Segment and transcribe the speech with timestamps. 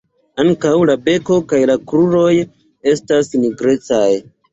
[0.43, 2.31] Ankaŭ la beko kaj la kruroj
[2.93, 4.09] estas nigrecaj.